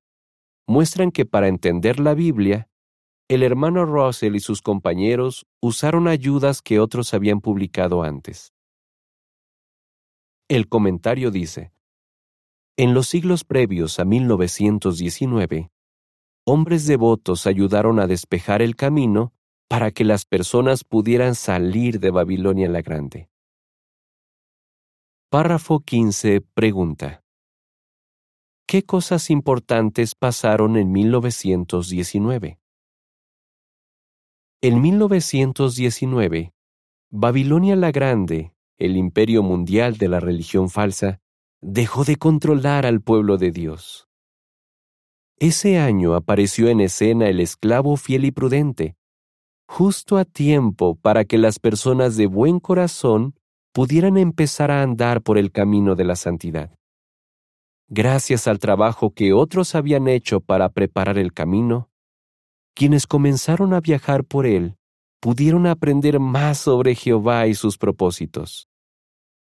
muestran 0.69 1.11
que 1.11 1.27
para 1.27 1.49
entender 1.49 1.99
la 1.99 2.15
Biblia, 2.15 2.69
el 3.27 3.43
hermano 3.43 3.85
Russell 3.87 4.37
y 4.37 4.41
sus 4.41 4.63
compañeros 4.63 5.48
usaron 5.61 6.09
ayudas 6.09 6.63
que 6.63 6.79
otros 6.81 7.15
habían 7.15 7.41
publicado 7.41 8.03
antes. 8.03 8.53
El 10.49 10.69
comentario 10.69 11.31
dice, 11.31 11.73
En 12.77 12.95
los 12.95 13.09
siglos 13.09 13.45
previos 13.45 13.99
a 13.99 14.05
1919, 14.05 15.71
hombres 16.45 16.87
devotos 16.87 17.47
ayudaron 17.47 18.01
a 18.01 18.07
despejar 18.07 18.63
el 18.63 18.77
camino 18.77 19.35
para 19.69 19.91
que 19.91 20.05
las 20.05 20.25
personas 20.25 20.85
pudieran 20.85 21.35
salir 21.35 22.01
de 22.01 22.11
Babilonia 22.11 22.69
la 22.69 22.81
Grande. 22.81 23.29
Párrafo 25.29 25.81
15 25.81 26.41
pregunta. 26.41 27.23
¿Qué 28.67 28.85
cosas 28.85 29.29
importantes 29.29 30.15
pasaron 30.15 30.77
en 30.79 30.91
1919? 30.91 32.59
En 34.61 34.83
1919, 34.83 36.53
Babilonia 37.11 37.77
la 37.77 37.93
Grande, 37.93 38.55
el 38.77 38.97
imperio 38.97 39.45
mundial 39.45 39.99
de 39.99 40.09
la 40.09 40.19
religión 40.19 40.69
falsa, 40.69 41.21
dejó 41.61 42.03
de 42.03 42.17
controlar 42.17 42.85
al 42.85 43.01
pueblo 43.01 43.39
de 43.39 43.53
Dios. 43.53 44.09
Ese 45.37 45.79
año 45.79 46.15
apareció 46.15 46.71
en 46.71 46.81
escena 46.81 47.29
el 47.29 47.39
esclavo 47.39 47.97
fiel 47.97 48.25
y 48.25 48.33
prudente, 48.33 48.97
justo 49.69 50.17
a 50.19 50.25
tiempo 50.25 50.97
para 50.97 51.25
que 51.25 51.39
las 51.39 51.61
personas 51.61 52.17
de 52.17 52.27
buen 52.27 52.59
corazón 52.59 53.37
pudieran 53.73 54.17
empezar 54.17 54.73
a 54.73 54.83
andar 54.83 55.23
por 55.23 55.39
el 55.39 55.53
camino 55.53 55.95
de 55.95 56.05
la 56.05 56.17
santidad. 56.17 56.77
Gracias 57.87 58.49
al 58.49 58.59
trabajo 58.59 59.15
que 59.15 59.33
otros 59.33 59.77
habían 59.77 60.09
hecho 60.09 60.41
para 60.41 60.71
preparar 60.71 61.17
el 61.17 61.33
camino, 61.33 61.91
quienes 62.79 63.09
comenzaron 63.09 63.75
a 63.75 63.81
viajar 63.81 64.23
por 64.23 64.47
él 64.47 64.77
pudieron 65.21 65.67
aprender 65.67 66.21
más 66.21 66.59
sobre 66.59 66.95
Jehová 66.95 67.49
y 67.49 67.55
sus 67.55 67.77
propósitos. 67.77 68.69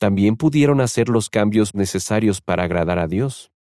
También 0.01 0.35
pudieron 0.35 0.81
hacer 0.81 1.09
los 1.09 1.31
cambios 1.31 1.73
necesarios 1.73 2.41
para 2.41 2.65
agradar 2.65 2.99
a 2.99 3.07
Dios. 3.07 3.53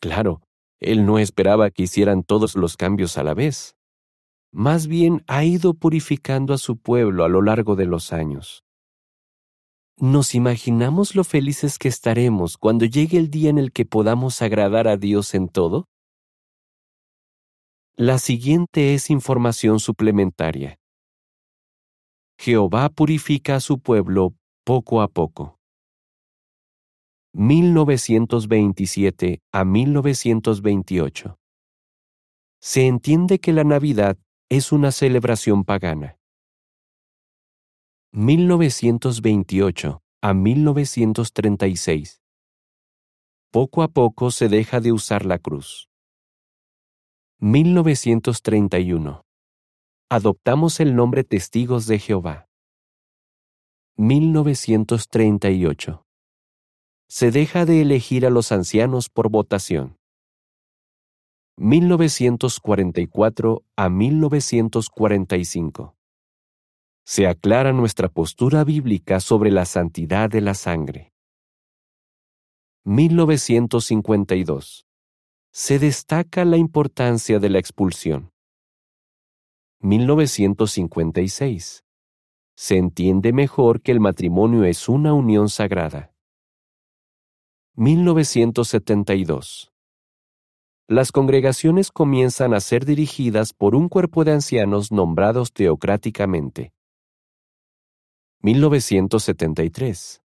Claro, 0.00 0.40
él 0.78 1.04
no 1.04 1.18
esperaba 1.18 1.70
que 1.70 1.82
hicieran 1.82 2.22
todos 2.22 2.54
los 2.54 2.76
cambios 2.76 3.18
a 3.18 3.24
la 3.24 3.34
vez. 3.34 3.74
Más 4.52 4.86
bien 4.86 5.24
ha 5.26 5.42
ido 5.42 5.74
purificando 5.74 6.54
a 6.54 6.58
su 6.58 6.76
pueblo 6.76 7.24
a 7.24 7.28
lo 7.28 7.42
largo 7.42 7.74
de 7.74 7.86
los 7.86 8.12
años. 8.12 8.62
¿Nos 9.98 10.32
imaginamos 10.32 11.16
lo 11.16 11.24
felices 11.24 11.80
que 11.80 11.88
estaremos 11.88 12.56
cuando 12.56 12.84
llegue 12.84 13.18
el 13.18 13.30
día 13.30 13.50
en 13.50 13.58
el 13.58 13.72
que 13.72 13.84
podamos 13.84 14.42
agradar 14.42 14.86
a 14.86 14.96
Dios 14.96 15.34
en 15.34 15.48
todo? 15.48 15.88
La 17.98 18.18
siguiente 18.18 18.92
es 18.92 19.08
información 19.08 19.80
suplementaria. 19.80 20.78
Jehová 22.38 22.90
purifica 22.90 23.56
a 23.56 23.60
su 23.60 23.80
pueblo 23.80 24.34
poco 24.66 25.00
a 25.00 25.08
poco. 25.08 25.58
1927 27.32 29.40
a 29.50 29.64
1928. 29.64 31.38
Se 32.60 32.86
entiende 32.86 33.38
que 33.38 33.54
la 33.54 33.64
Navidad 33.64 34.18
es 34.50 34.72
una 34.72 34.92
celebración 34.92 35.64
pagana. 35.64 36.18
1928 38.12 40.02
a 40.20 40.34
1936. 40.34 42.20
Poco 43.50 43.82
a 43.82 43.88
poco 43.88 44.30
se 44.30 44.50
deja 44.50 44.80
de 44.80 44.92
usar 44.92 45.24
la 45.24 45.38
cruz. 45.38 45.88
1931. 47.38 49.22
Adoptamos 50.08 50.80
el 50.80 50.96
nombre 50.96 51.22
Testigos 51.24 51.86
de 51.86 51.98
Jehová. 51.98 52.48
1938. 53.96 56.06
Se 57.08 57.30
deja 57.30 57.66
de 57.66 57.82
elegir 57.82 58.26
a 58.26 58.30
los 58.30 58.50
ancianos 58.52 59.08
por 59.08 59.30
votación. 59.30 59.96
1944 61.58 63.64
a 63.76 63.88
1945 63.88 65.96
se 67.08 67.28
aclara 67.28 67.72
nuestra 67.72 68.08
postura 68.08 68.64
bíblica 68.64 69.20
sobre 69.20 69.52
la 69.52 69.64
santidad 69.64 70.28
de 70.28 70.40
la 70.40 70.54
sangre. 70.54 71.12
1952. 72.82 74.85
Se 75.58 75.78
destaca 75.78 76.44
la 76.44 76.58
importancia 76.58 77.38
de 77.38 77.48
la 77.48 77.58
expulsión. 77.58 78.30
1956. 79.80 81.82
Se 82.54 82.76
entiende 82.76 83.32
mejor 83.32 83.80
que 83.80 83.92
el 83.92 83.98
matrimonio 83.98 84.64
es 84.64 84.86
una 84.86 85.14
unión 85.14 85.48
sagrada. 85.48 86.12
1972. 87.74 89.72
Las 90.88 91.10
congregaciones 91.10 91.90
comienzan 91.90 92.52
a 92.52 92.60
ser 92.60 92.84
dirigidas 92.84 93.54
por 93.54 93.74
un 93.74 93.88
cuerpo 93.88 94.24
de 94.24 94.32
ancianos 94.32 94.92
nombrados 94.92 95.54
teocráticamente. 95.54 96.74
1973. 98.42 100.22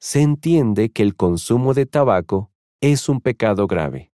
Se 0.00 0.20
entiende 0.20 0.90
que 0.90 1.02
el 1.02 1.16
consumo 1.16 1.72
de 1.72 1.86
tabaco 1.86 2.52
es 2.82 3.08
un 3.08 3.22
pecado 3.22 3.66
grave. 3.66 4.10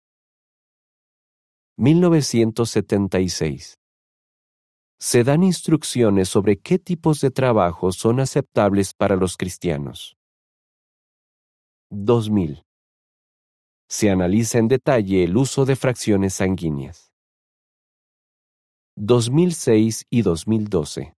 1976. 1.79 3.79
Se 5.01 5.25
dan 5.25 5.43
instrucciones 5.43 6.29
sobre 6.29 6.59
qué 6.59 6.79
tipos 6.79 7.21
de 7.21 7.31
trabajo 7.31 7.93
son 7.93 8.21
aceptables 8.21 8.95
para 8.95 9.17
los 9.17 9.37
cristianos. 9.37 10.17
2000. 11.91 12.63
Se 13.89 14.11
analiza 14.11 14.59
en 14.59 14.69
detalle 14.69 15.25
el 15.25 15.37
uso 15.37 15.65
de 15.65 15.77
fracciones 15.77 16.35
sanguíneas. 16.35 17.13
2006 18.97 20.07
y 20.11 20.23
2012 20.23 21.15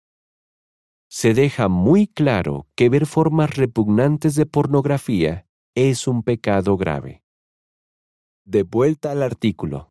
se 1.13 1.35
deja 1.35 1.69
muy 1.69 2.07
claro 2.07 2.69
que 2.77 2.89
ver 2.89 3.05
formas 3.05 3.57
repugnantes 3.57 4.37
de 4.37 4.47
pornografía 4.47 5.45
es 5.75 6.07
un 6.07 6.23
pecado 6.23 6.77
grave. 6.77 7.25
De 8.45 8.63
vuelta 8.63 9.11
al 9.11 9.25
artículo. 9.25 9.90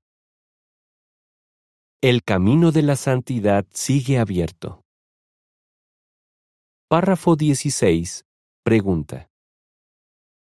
El 2.02 2.24
camino 2.24 2.72
de 2.72 2.82
la 2.82 2.96
santidad 2.96 3.66
sigue 3.74 4.20
abierto. 4.20 4.86
Párrafo 6.88 7.36
16. 7.36 8.26
Pregunta. 8.64 9.30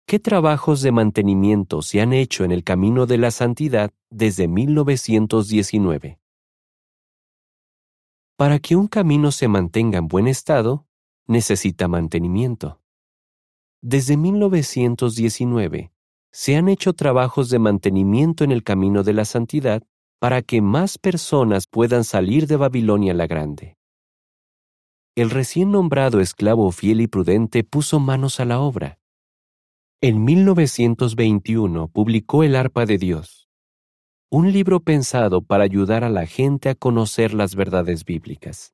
¿Qué 0.06 0.20
trabajos 0.20 0.84
de 0.84 0.92
mantenimiento 0.92 1.82
se 1.82 2.00
han 2.00 2.14
hecho 2.14 2.44
en 2.44 2.52
el 2.52 2.64
camino 2.64 3.08
de 3.08 3.18
la 3.18 3.32
santidad 3.32 3.92
desde 4.12 4.48
1919? 4.48 6.20
Para 8.36 8.60
que 8.60 8.76
un 8.76 8.88
camino 8.88 9.32
se 9.32 9.48
mantenga 9.48 9.98
en 9.98 10.08
buen 10.08 10.28
estado, 10.28 10.86
necesita 11.26 11.88
mantenimiento. 11.88 12.80
Desde 13.82 14.16
1919, 14.16 15.92
se 16.32 16.56
han 16.56 16.70
hecho 16.70 16.94
trabajos 16.94 17.50
de 17.50 17.58
mantenimiento 17.58 18.44
en 18.44 18.52
el 18.52 18.62
camino 18.64 19.02
de 19.02 19.14
la 19.14 19.26
santidad 19.26 19.82
para 20.22 20.42
que 20.44 20.62
más 20.62 20.98
personas 21.00 21.66
puedan 21.66 22.04
salir 22.04 22.46
de 22.46 22.56
Babilonia 22.56 23.14
la 23.14 23.26
Grande. 23.26 23.76
El 25.16 25.32
recién 25.32 25.72
nombrado 25.72 26.22
esclavo 26.22 26.72
fiel 26.72 27.02
y 27.02 27.08
prudente 27.08 27.64
puso 27.64 28.00
manos 28.00 28.40
a 28.40 28.46
la 28.46 28.60
obra. 28.60 29.00
En 30.00 30.24
1921 30.24 31.88
publicó 31.88 32.44
El 32.44 32.56
arpa 32.56 32.86
de 32.86 32.98
Dios 32.98 33.42
un 34.34 34.54
libro 34.54 34.80
pensado 34.80 35.42
para 35.42 35.66
ayudar 35.66 36.06
a 36.06 36.10
la 36.10 36.26
gente 36.26 36.70
a 36.70 36.76
conocer 36.76 37.34
las 37.34 37.54
verdades 37.54 38.06
bíblicas. 38.06 38.74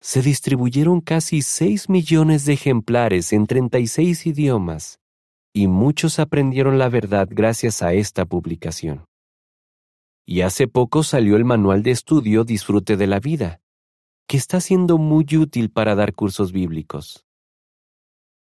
Se 0.00 0.22
distribuyeron 0.22 1.02
casi 1.02 1.42
6 1.42 1.90
millones 1.90 2.46
de 2.46 2.54
ejemplares 2.54 3.34
en 3.34 3.46
36 3.46 4.26
idiomas, 4.26 4.98
y 5.52 5.66
muchos 5.66 6.18
aprendieron 6.18 6.78
la 6.78 6.88
verdad 6.88 7.28
gracias 7.30 7.82
a 7.82 7.92
esta 7.92 8.24
publicación. 8.24 9.04
Y 10.26 10.40
hace 10.40 10.68
poco 10.68 11.02
salió 11.02 11.36
el 11.36 11.44
manual 11.44 11.82
de 11.82 11.90
estudio 11.90 12.44
Disfrute 12.44 12.96
de 12.96 13.06
la 13.06 13.20
vida, 13.20 13.60
que 14.26 14.36
está 14.36 14.60
siendo 14.60 14.98
muy 14.98 15.26
útil 15.36 15.70
para 15.70 15.94
dar 15.94 16.14
cursos 16.14 16.52
bíblicos. 16.52 17.26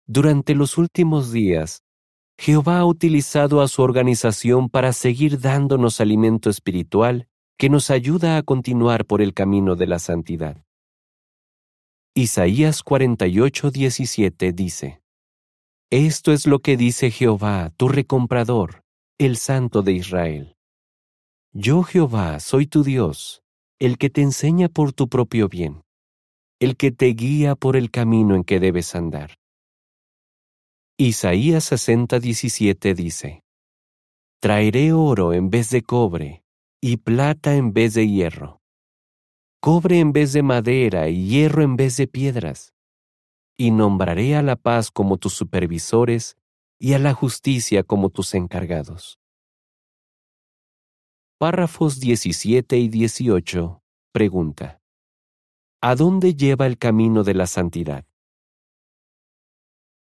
Durante 0.06 0.54
los 0.54 0.76
últimos 0.76 1.32
días, 1.32 1.82
Jehová 2.38 2.78
ha 2.78 2.86
utilizado 2.86 3.60
a 3.60 3.68
su 3.68 3.82
organización 3.82 4.68
para 4.68 4.92
seguir 4.92 5.40
dándonos 5.40 6.00
alimento 6.00 6.50
espiritual 6.50 7.28
que 7.58 7.68
nos 7.68 7.90
ayuda 7.90 8.38
a 8.38 8.42
continuar 8.42 9.04
por 9.04 9.20
el 9.20 9.34
camino 9.34 9.76
de 9.76 9.86
la 9.86 9.98
santidad. 9.98 10.64
Isaías 12.14 12.82
48, 12.82 13.70
17 13.70 14.52
dice, 14.52 15.02
Esto 15.90 16.32
es 16.32 16.46
lo 16.46 16.60
que 16.60 16.76
dice 16.76 17.10
Jehová, 17.10 17.72
tu 17.76 17.88
recomprador, 17.88 18.84
el 19.18 19.36
Santo 19.36 19.82
de 19.82 19.92
Israel. 19.92 20.56
Yo 21.52 21.82
Jehová 21.82 22.40
soy 22.40 22.66
tu 22.66 22.84
Dios, 22.84 23.42
el 23.78 23.98
que 23.98 24.10
te 24.10 24.22
enseña 24.22 24.68
por 24.68 24.92
tu 24.92 25.08
propio 25.08 25.48
bien, 25.48 25.82
el 26.60 26.76
que 26.76 26.92
te 26.92 27.06
guía 27.06 27.56
por 27.56 27.76
el 27.76 27.90
camino 27.90 28.36
en 28.36 28.44
que 28.44 28.60
debes 28.60 28.94
andar. 28.94 29.38
Isaías 30.96 31.64
60, 31.64 32.20
17 32.20 32.94
dice, 32.94 33.42
Traeré 34.40 34.92
oro 34.92 35.32
en 35.32 35.50
vez 35.50 35.70
de 35.70 35.82
cobre, 35.82 36.42
y 36.80 36.98
plata 36.98 37.56
en 37.56 37.72
vez 37.72 37.94
de 37.94 38.08
hierro 38.08 38.60
cobre 39.60 39.98
en 39.98 40.12
vez 40.12 40.32
de 40.32 40.42
madera 40.42 41.10
y 41.10 41.28
hierro 41.28 41.62
en 41.62 41.76
vez 41.76 41.98
de 41.98 42.06
piedras. 42.06 42.72
Y 43.58 43.70
nombraré 43.70 44.34
a 44.34 44.42
la 44.42 44.56
paz 44.56 44.90
como 44.90 45.18
tus 45.18 45.34
supervisores 45.34 46.36
y 46.78 46.94
a 46.94 46.98
la 46.98 47.12
justicia 47.12 47.82
como 47.82 48.08
tus 48.08 48.34
encargados. 48.34 49.19
Párrafos 51.40 52.00
17 52.00 52.76
y 52.76 52.88
18. 52.88 53.82
Pregunta. 54.12 54.82
¿A 55.80 55.94
dónde 55.94 56.34
lleva 56.34 56.66
el 56.66 56.76
camino 56.76 57.24
de 57.24 57.32
la 57.32 57.46
santidad? 57.46 58.04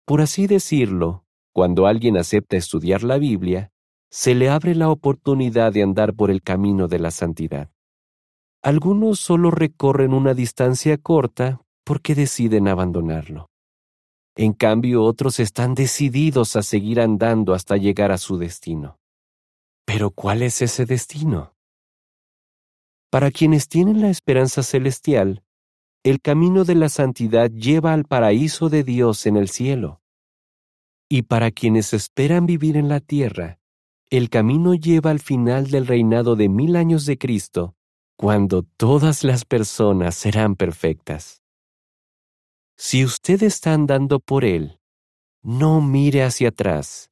Por 0.06 0.22
así 0.22 0.46
decirlo, 0.46 1.26
cuando 1.52 1.88
alguien 1.88 2.16
acepta 2.16 2.58
estudiar 2.58 3.02
la 3.02 3.18
Biblia, 3.18 3.72
se 4.12 4.36
le 4.36 4.50
abre 4.50 4.76
la 4.76 4.92
oportunidad 4.92 5.74
de 5.74 5.82
andar 5.82 6.14
por 6.14 6.30
el 6.30 6.44
camino 6.44 6.88
de 6.88 7.00
la 7.00 7.10
santidad. 7.10 7.72
Algunos 8.62 9.20
solo 9.20 9.50
recorren 9.50 10.14
una 10.14 10.36
distancia 10.36 11.00
corta 11.00 11.60
porque 11.84 12.14
deciden 12.14 12.68
abandonarlo. 12.68 13.50
En 14.36 14.54
cambio, 14.54 15.02
otros 15.02 15.40
están 15.40 15.74
decididos 15.74 16.56
a 16.56 16.62
seguir 16.62 17.02
andando 17.02 17.56
hasta 17.56 17.78
llegar 17.78 18.12
a 18.12 18.20
su 18.20 18.38
destino. 18.38 19.00
Pero 19.86 20.12
¿cuál 20.12 20.42
es 20.42 20.62
ese 20.62 20.86
destino? 20.86 21.56
Para 23.10 23.32
quienes 23.32 23.70
tienen 23.70 24.02
la 24.02 24.10
esperanza 24.10 24.62
celestial, 24.62 25.44
el 26.04 26.22
camino 26.22 26.66
de 26.66 26.76
la 26.76 26.90
santidad 26.90 27.50
lleva 27.50 27.94
al 27.94 28.06
paraíso 28.06 28.70
de 28.70 28.84
Dios 28.84 29.26
en 29.26 29.38
el 29.38 29.50
cielo. 29.50 30.02
Y 31.10 31.24
para 31.24 31.52
quienes 31.52 31.94
esperan 31.94 32.46
vivir 32.46 32.78
en 32.78 32.90
la 32.90 33.00
tierra, 33.00 33.60
el 34.10 34.30
camino 34.30 34.74
lleva 34.74 35.12
al 35.12 35.20
final 35.20 35.72
del 35.72 35.88
reinado 35.88 36.36
de 36.36 36.50
mil 36.50 36.76
años 36.76 37.06
de 37.06 37.18
Cristo, 37.18 37.76
cuando 38.18 38.64
todas 38.64 39.24
las 39.24 39.46
personas 39.46 40.16
serán 40.16 40.56
perfectas. 40.56 41.42
Si 42.78 43.04
usted 43.04 43.42
está 43.44 43.74
andando 43.74 44.20
por 44.20 44.46
él, 44.46 44.80
no 45.42 45.82
mire 45.82 46.24
hacia 46.24 46.50
atrás. 46.50 47.12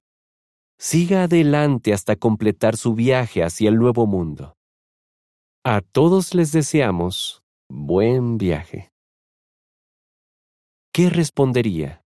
Siga 0.86 1.24
adelante 1.24 1.94
hasta 1.94 2.18
completar 2.18 2.76
su 2.76 2.94
viaje 2.94 3.42
hacia 3.42 3.70
el 3.70 3.78
nuevo 3.78 4.06
mundo. 4.06 4.58
A 5.64 5.80
todos 5.80 6.36
les 6.36 6.52
deseamos 6.52 7.42
buen 7.70 8.38
viaje. 8.38 8.92
¿Qué 10.94 11.10
respondería? 11.10 12.04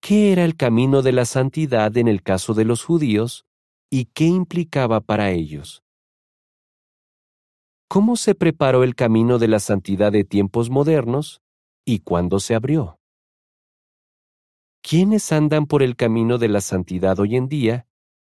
¿Qué 0.00 0.32
era 0.32 0.46
el 0.46 0.56
camino 0.56 1.02
de 1.02 1.12
la 1.12 1.26
santidad 1.26 1.94
en 1.98 2.08
el 2.08 2.22
caso 2.22 2.54
de 2.54 2.64
los 2.64 2.84
judíos 2.84 3.44
y 3.90 4.06
qué 4.06 4.24
implicaba 4.24 5.02
para 5.02 5.30
ellos? 5.30 5.82
¿Cómo 7.86 8.16
se 8.16 8.34
preparó 8.34 8.82
el 8.82 8.94
camino 8.94 9.38
de 9.38 9.48
la 9.48 9.60
santidad 9.60 10.10
de 10.10 10.24
tiempos 10.24 10.70
modernos 10.70 11.42
y 11.84 11.98
cuándo 11.98 12.40
se 12.40 12.54
abrió? 12.54 12.97
¿Quiénes 14.82 15.32
andan 15.32 15.66
por 15.66 15.82
el 15.82 15.96
camino 15.96 16.38
de 16.38 16.48
la 16.48 16.60
santidad 16.60 17.18
hoy 17.18 17.36
en 17.36 17.48
día 17.48 17.86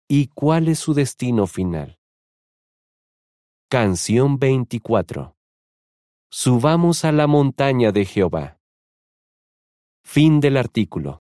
y 0.09 0.29
cuál 0.29 0.69
es 0.69 0.79
su 0.79 0.95
destino 0.95 1.47
final? 1.47 1.99
Canción 3.69 4.39
24 4.39 5.37
Subamos 6.31 7.05
a 7.05 7.13
la 7.13 7.27
montaña 7.27 7.93
de 7.93 8.05
Jehová. 8.05 8.61
Fin 10.05 10.41
del 10.41 10.57
artículo. 10.57 11.20